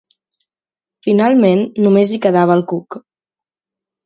[1.07, 2.99] Finalment, només hi quedava el cuc.